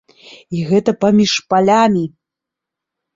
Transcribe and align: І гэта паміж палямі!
І 0.59 0.61
гэта 0.69 0.91
паміж 1.05 1.31
палямі! 1.55 2.01